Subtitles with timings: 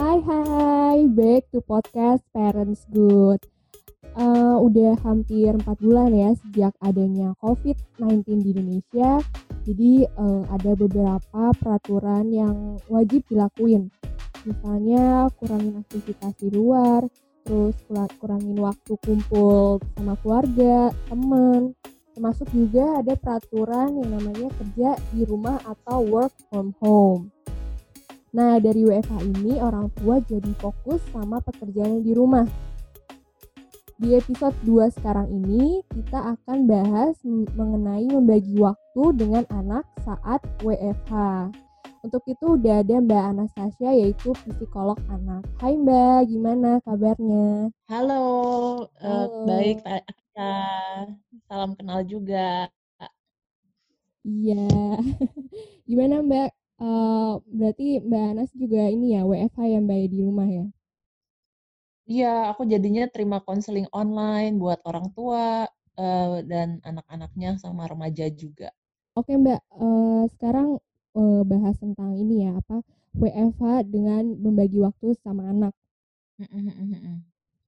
[0.00, 3.44] Hai hai, back to podcast Parents Good.
[4.16, 9.20] Uh, udah hampir 4 bulan ya sejak adanya COVID-19 di Indonesia.
[9.68, 13.92] Jadi uh, ada beberapa peraturan yang wajib dilakuin.
[14.48, 17.04] Misalnya kurangin aktivitas di luar,
[17.44, 17.76] terus
[18.16, 21.76] kurangin waktu kumpul sama keluarga, teman.
[22.16, 27.28] Termasuk juga ada peraturan yang namanya kerja di rumah atau work from home.
[28.30, 32.46] Nah, dari WFH ini orang tua jadi fokus sama pekerjaan di rumah
[34.00, 37.20] di episode 2 sekarang ini kita akan bahas
[37.52, 41.12] mengenai membagi waktu dengan anak saat WFH.
[42.00, 45.44] Untuk itu udah ada Mbak Anastasia yaitu psikolog anak.
[45.60, 47.68] Hai Mbak, gimana kabarnya?
[47.92, 48.24] Halo,
[48.96, 49.28] eh, Halo.
[49.28, 50.56] Uh, baik Akia.
[51.44, 52.72] Salam kenal juga.
[54.24, 54.64] Iya.
[55.88, 56.59] gimana Mbak?
[56.80, 60.66] Uh, berarti Mbak Anas juga ini ya WFH ya Mbak di rumah ya?
[62.08, 65.68] Iya, aku jadinya terima konseling online buat orang tua
[66.00, 68.72] uh, dan anak-anaknya sama remaja juga.
[69.12, 70.80] Oke Mbak, uh, sekarang
[71.14, 72.80] uh, bahas tentang ini ya apa
[73.12, 75.76] WFH dengan membagi waktu sama anak.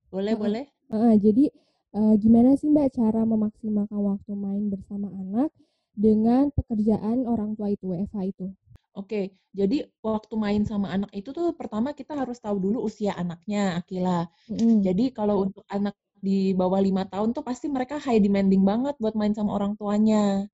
[0.09, 0.65] Boleh, uh, boleh.
[0.89, 1.53] Uh, jadi
[1.93, 5.53] uh, gimana sih Mbak cara memaksimalkan waktu main bersama anak
[5.93, 8.49] dengan pekerjaan orang tua itu WFH itu?
[8.93, 13.81] Oke, jadi waktu main sama anak itu tuh pertama kita harus tahu dulu usia anaknya,
[13.81, 14.29] Akila.
[14.53, 14.85] Mm.
[14.85, 19.17] Jadi kalau untuk anak di bawah lima tahun tuh pasti mereka high demanding banget buat
[19.17, 20.45] main sama orang tuanya.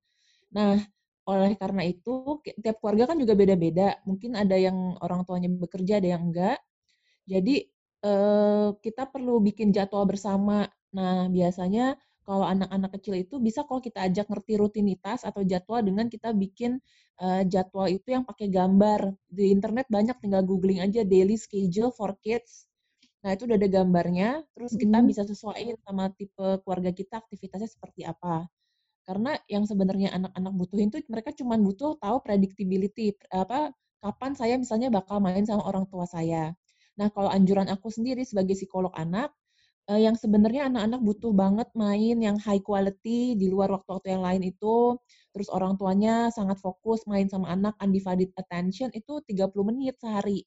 [0.54, 0.78] Nah,
[1.28, 3.98] oleh karena itu tiap keluarga kan juga beda-beda.
[4.08, 6.58] Mungkin ada yang orang tuanya bekerja, ada yang enggak.
[7.28, 7.54] Jadi
[8.04, 10.66] eh, kita perlu bikin jadwal bersama.
[10.96, 16.12] Nah, biasanya kalau anak-anak kecil itu bisa kalau kita ajak ngerti rutinitas atau jadwal dengan
[16.12, 16.76] kita bikin
[17.24, 19.16] uh, jadwal itu yang pakai gambar.
[19.32, 22.68] Di internet banyak tinggal googling aja daily schedule for kids.
[23.24, 25.08] Nah, itu udah ada gambarnya, terus kita hmm.
[25.08, 28.44] bisa sesuaiin sama tipe keluarga kita aktivitasnya seperti apa.
[29.08, 33.72] Karena yang sebenarnya anak-anak butuhin tuh mereka cuma butuh tahu predictability apa
[34.04, 36.52] kapan saya misalnya bakal main sama orang tua saya.
[37.00, 39.32] Nah, kalau anjuran aku sendiri sebagai psikolog anak,
[39.88, 44.42] uh, yang sebenarnya anak-anak butuh banget main yang high quality di luar waktu-waktu yang lain
[44.44, 45.00] itu.
[45.32, 50.44] Terus orang tuanya sangat fokus main sama anak undivided attention itu 30 menit sehari.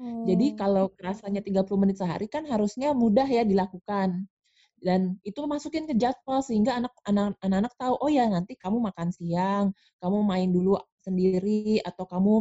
[0.00, 0.24] Hmm.
[0.24, 4.24] Jadi kalau rasanya 30 menit sehari kan harusnya mudah ya dilakukan.
[4.80, 9.76] Dan itu masukin ke jadwal sehingga anak-anak anak tahu oh ya nanti kamu makan siang,
[10.00, 12.34] kamu main dulu sendiri atau kamu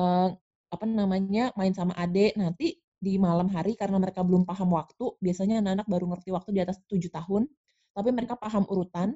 [0.00, 0.32] uh,
[0.72, 5.20] apa namanya main sama adik nanti di malam hari karena mereka belum paham waktu.
[5.20, 7.44] Biasanya anak-anak baru ngerti waktu di atas tujuh tahun,
[7.92, 9.12] tapi mereka paham urutan.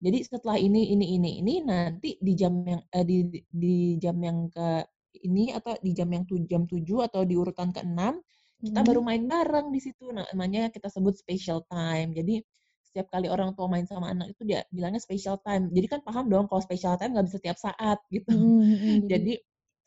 [0.00, 3.18] Jadi setelah ini, ini, ini, ini, nanti di jam yang eh, di,
[3.50, 4.86] di jam yang ke
[5.26, 8.16] ini atau di jam yang tu, jam tujuh atau di urutan ke enam
[8.58, 8.88] kita hmm.
[8.90, 10.10] baru main bareng di situ.
[10.10, 12.10] Nah, namanya kita sebut special time.
[12.10, 12.42] Jadi
[12.82, 15.70] setiap kali orang tua main sama anak itu dia bilangnya special time.
[15.70, 18.34] Jadi kan paham dong kalau special time nggak bisa setiap saat gitu.
[18.34, 19.06] Hmm.
[19.06, 19.38] Jadi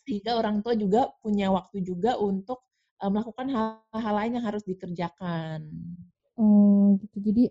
[0.08, 2.64] sehingga orang tua juga punya waktu juga untuk
[3.02, 5.66] uh, melakukan hal-hal lain yang harus dikerjakan.
[6.38, 7.18] Oh, gitu.
[7.20, 7.44] Jadi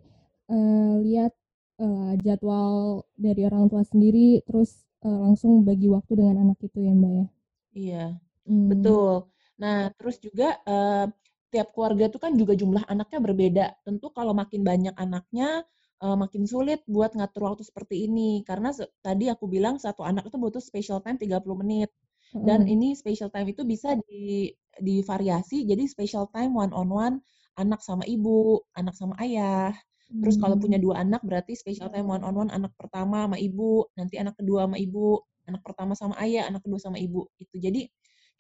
[0.49, 1.35] uh, lihat
[1.83, 6.93] uh, jadwal dari orang tua sendiri, terus uh, langsung bagi waktu dengan anak itu ya,
[6.95, 7.27] Mbak ya?
[7.71, 8.07] Iya,
[8.47, 8.67] hmm.
[8.71, 9.13] betul.
[9.61, 11.07] Nah, terus juga uh,
[11.51, 13.67] tiap keluarga itu kan juga jumlah anaknya berbeda.
[13.83, 15.67] Tentu kalau makin banyak anaknya,
[16.01, 18.47] uh, makin sulit buat ngatur waktu seperti ini.
[18.47, 18.73] Karena
[19.05, 21.91] tadi aku bilang satu anak itu butuh special time 30 menit.
[22.31, 22.75] Dan hmm.
[22.79, 27.17] ini special time itu bisa di divariasi jadi special time one on one
[27.59, 29.75] anak sama ibu, anak sama ayah.
[30.11, 30.85] Terus kalau punya hmm.
[30.91, 34.67] dua anak berarti special time one on one anak pertama sama ibu, nanti anak kedua
[34.67, 37.31] sama ibu, anak pertama sama ayah, anak kedua sama ibu.
[37.39, 37.87] Itu jadi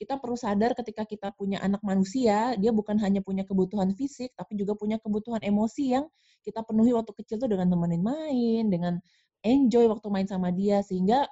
[0.00, 4.58] kita perlu sadar ketika kita punya anak manusia, dia bukan hanya punya kebutuhan fisik, tapi
[4.58, 6.08] juga punya kebutuhan emosi yang
[6.42, 8.97] kita penuhi waktu kecil tuh dengan temenin main, dengan
[9.44, 11.28] enjoy waktu main sama dia, sehingga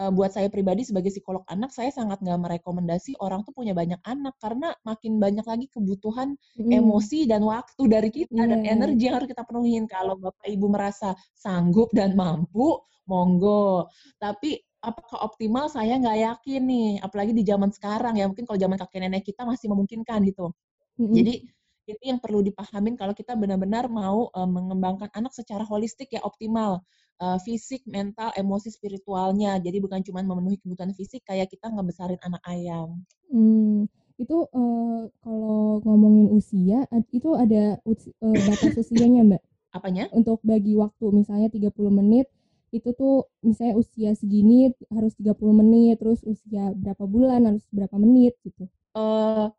[0.00, 4.00] uh, buat saya pribadi sebagai psikolog anak, saya sangat nggak merekomendasi orang tuh punya banyak
[4.08, 6.72] anak karena makin banyak lagi kebutuhan hmm.
[6.72, 8.48] emosi dan waktu dari kita yeah.
[8.48, 9.84] dan energi yang harus kita penuhin.
[9.84, 13.92] Kalau bapak ibu merasa sanggup dan mampu, monggo.
[14.16, 15.68] Tapi apakah optimal?
[15.68, 16.90] Saya nggak yakin nih.
[17.04, 20.56] Apalagi di zaman sekarang ya, mungkin kalau zaman kakek nenek kita masih memungkinkan gitu.
[20.96, 21.12] Hmm.
[21.12, 21.44] Jadi
[21.90, 26.86] itu yang perlu dipahamin kalau kita benar-benar mau uh, mengembangkan anak secara holistik ya optimal
[27.20, 29.60] uh, fisik, mental, emosi, spiritualnya.
[29.60, 33.04] Jadi bukan cuma memenuhi kebutuhan fisik kayak kita ngebesarin anak ayam.
[33.30, 33.86] Hmm,
[34.16, 39.42] itu uh, kalau ngomongin usia itu ada uh, batas usianya mbak?
[39.70, 40.10] Apanya?
[40.10, 42.26] Untuk bagi waktu misalnya 30 menit
[42.70, 48.38] itu tuh misalnya usia segini harus 30 menit, terus usia berapa bulan harus berapa menit
[48.46, 48.70] gitu.
[48.94, 49.50] Uh,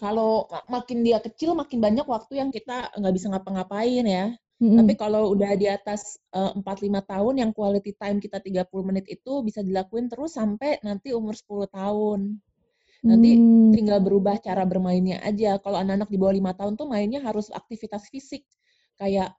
[0.00, 4.32] kalau makin dia kecil makin banyak waktu yang kita nggak bisa ngapa-ngapain ya.
[4.58, 4.78] Mm-hmm.
[4.82, 9.46] Tapi kalau udah di atas uh, 4-5 tahun yang quality time kita 30 menit itu
[9.46, 12.42] bisa dilakuin terus sampai nanti umur 10 tahun.
[13.06, 13.70] Nanti mm.
[13.78, 15.62] tinggal berubah cara bermainnya aja.
[15.62, 18.42] Kalau anak-anak di bawah 5 tahun tuh mainnya harus aktivitas fisik.
[18.98, 19.38] Kayak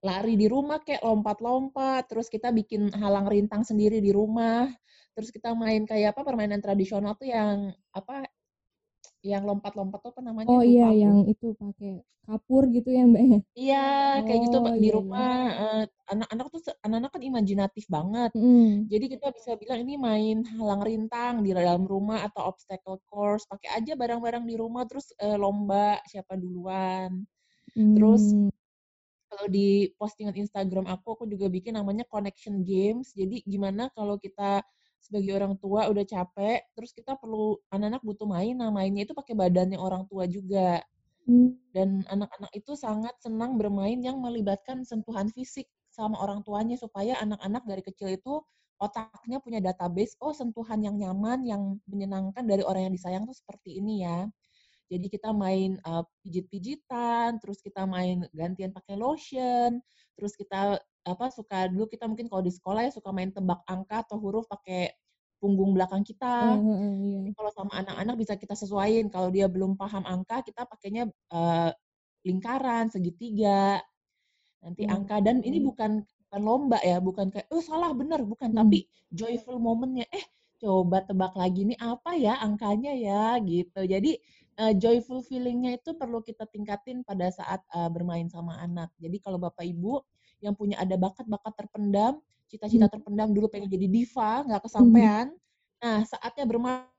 [0.00, 4.64] lari di rumah kayak lompat-lompat, terus kita bikin halang rintang sendiri di rumah.
[5.12, 8.24] Terus kita main kayak apa permainan tradisional tuh yang apa
[9.22, 10.50] yang lompat-lompat tuh apa namanya?
[10.50, 10.98] Oh iya, aku.
[10.98, 13.22] yang itu pakai kapur gitu ya mbak?
[13.22, 13.38] Ya?
[13.54, 13.88] Iya,
[14.26, 15.34] kayak gitu oh, di iya, rumah.
[15.50, 15.62] Iya.
[15.62, 18.30] Uh, anak-anak tuh anak-anak kan imajinatif banget.
[18.34, 18.90] Mm.
[18.90, 23.46] Jadi kita bisa bilang ini main halang rintang di dalam rumah atau obstacle course.
[23.46, 27.26] Pakai aja barang-barang di rumah terus uh, lomba siapa duluan.
[27.74, 27.94] Mm.
[27.98, 28.22] Terus
[29.32, 33.16] kalau di postingan Instagram aku, aku juga bikin namanya connection games.
[33.16, 34.60] Jadi gimana kalau kita
[35.02, 39.34] sebagai orang tua udah capek, terus kita perlu anak-anak butuh main, nah mainnya itu pakai
[39.34, 40.78] badannya orang tua juga.
[41.26, 41.58] Hmm.
[41.74, 47.62] Dan anak-anak itu sangat senang bermain yang melibatkan sentuhan fisik sama orang tuanya supaya anak-anak
[47.66, 48.40] dari kecil itu
[48.82, 53.78] otaknya punya database, oh sentuhan yang nyaman, yang menyenangkan dari orang yang disayang tuh seperti
[53.78, 54.26] ini ya.
[54.90, 59.78] Jadi kita main uh, pijit-pijitan, terus kita main gantian pakai lotion,
[60.18, 64.06] terus kita apa suka dulu kita mungkin kalau di sekolah ya suka main tebak angka
[64.06, 64.94] atau huruf pakai
[65.42, 66.54] punggung belakang kita.
[66.54, 67.34] Uh, uh, iya.
[67.34, 69.10] Kalau sama anak-anak bisa kita sesuaiin.
[69.10, 71.74] Kalau dia belum paham angka, kita pakainya uh,
[72.22, 73.82] lingkaran, segitiga.
[74.62, 74.94] Nanti hmm.
[74.94, 78.58] angka dan ini bukan bukan lomba ya, bukan kayak oh salah benar, bukan, hmm.
[78.62, 80.06] tapi joyful momennya.
[80.14, 80.22] Eh,
[80.62, 83.82] coba tebak lagi nih apa ya angkanya ya gitu.
[83.82, 84.14] Jadi
[84.62, 88.94] uh, joyful feelingnya itu perlu kita tingkatin pada saat uh, bermain sama anak.
[89.02, 89.98] Jadi kalau Bapak Ibu
[90.42, 92.18] yang punya ada bakat-bakat terpendam,
[92.50, 92.94] cita-cita hmm.
[92.98, 95.30] terpendam dulu pengen jadi diva, nggak kesampaian.
[95.30, 95.40] Hmm.
[95.82, 96.90] Nah, saatnya bermain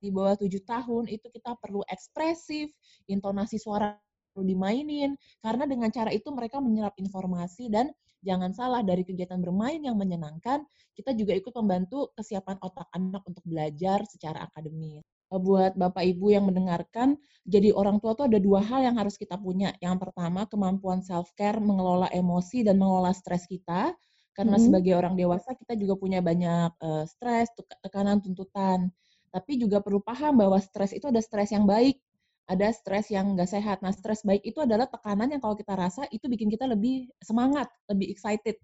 [0.00, 2.72] di bawah tujuh tahun itu kita perlu ekspresif,
[3.06, 4.00] intonasi suara
[4.32, 5.12] perlu dimainin,
[5.44, 7.92] karena dengan cara itu mereka menyerap informasi dan
[8.24, 10.64] jangan salah dari kegiatan bermain yang menyenangkan,
[10.96, 15.04] kita juga ikut membantu kesiapan otak anak untuk belajar secara akademis.
[15.30, 17.14] Eh, buat Bapak Ibu yang mendengarkan,
[17.46, 19.70] jadi orang tua tuh ada dua hal yang harus kita punya.
[19.78, 23.94] Yang pertama, kemampuan self-care, mengelola emosi dan mengelola stres kita.
[24.34, 24.64] Karena hmm.
[24.66, 27.50] sebagai orang dewasa, kita juga punya banyak uh, stres,
[27.82, 28.90] tekanan, tuntutan.
[29.30, 32.02] Tapi juga perlu paham bahwa stres itu ada stres yang baik,
[32.50, 33.78] ada stres yang nggak sehat.
[33.86, 37.70] Nah, stres baik itu adalah tekanan yang kalau kita rasa itu bikin kita lebih semangat,
[37.86, 38.58] lebih excited.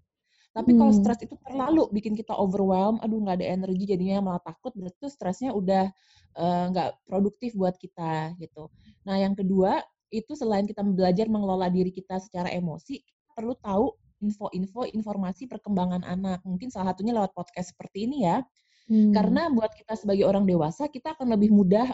[0.57, 0.79] Tapi hmm.
[0.81, 4.97] kalau stres itu terlalu bikin kita overwhelm, aduh nggak ada energi jadinya malah takut, berarti
[4.97, 5.85] itu stresnya udah
[6.33, 8.73] eh, nggak uh, produktif buat kita gitu.
[9.05, 13.05] Nah yang kedua itu selain kita belajar mengelola diri kita secara emosi,
[13.37, 16.41] perlu tahu info-info informasi perkembangan anak.
[16.41, 18.41] Mungkin salah satunya lewat podcast seperti ini ya.
[18.89, 19.13] Hmm.
[19.13, 21.91] Karena buat kita sebagai orang dewasa, kita akan lebih mudah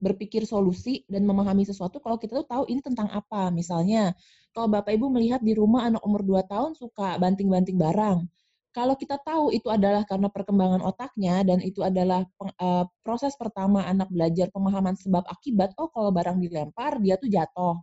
[0.00, 3.52] berpikir solusi dan memahami sesuatu kalau kita tuh tahu ini tentang apa.
[3.52, 4.16] Misalnya,
[4.50, 8.24] kalau Bapak Ibu melihat di rumah anak umur 2 tahun suka banting-banting barang.
[8.70, 12.22] Kalau kita tahu itu adalah karena perkembangan otaknya dan itu adalah
[12.62, 17.76] uh, proses pertama anak belajar pemahaman sebab akibat, oh kalau barang dilempar dia tuh jatuh.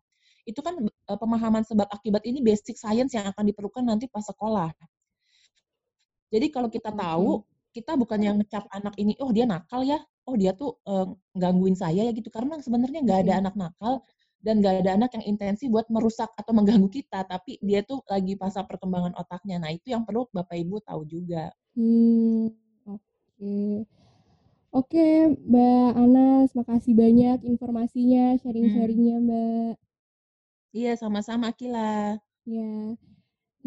[0.47, 4.71] Itu kan uh, pemahaman sebab akibat ini basic science yang akan diperlukan nanti pas sekolah.
[6.31, 7.43] Jadi kalau kita tahu,
[7.75, 11.73] kita bukan yang ngecap anak ini, oh dia nakal ya, oh dia tuh uh, gangguin
[11.73, 12.27] saya ya gitu.
[12.27, 14.03] Karena sebenarnya nggak ada anak nakal
[14.43, 18.37] dan nggak ada anak yang intensi buat merusak atau mengganggu kita tapi dia tuh lagi
[18.37, 19.57] masa perkembangan otaknya.
[19.57, 21.49] Nah itu yang perlu bapak ibu tahu juga.
[21.73, 22.53] Hmm
[22.85, 23.01] oke.
[23.39, 23.73] Okay.
[24.71, 25.13] oke okay,
[25.47, 29.25] mbak Anas makasih banyak informasinya sharing-sharingnya hmm.
[29.25, 29.73] mbak.
[30.75, 32.93] Iya sama-sama Kila ya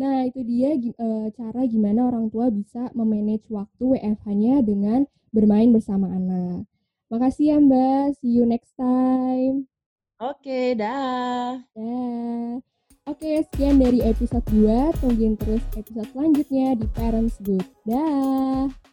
[0.01, 6.09] Nah, itu dia e, cara gimana orang tua bisa memanage waktu WFH-nya dengan bermain bersama
[6.09, 6.65] anak.
[7.13, 9.69] Makasih ya Mbak, see you next time.
[10.17, 11.61] Oke, dah.
[11.77, 12.53] Dah.
[13.05, 15.05] Oke, sekian dari episode 2.
[15.05, 17.69] Tungguin terus episode selanjutnya di Parents Good.
[17.85, 18.90] Dah.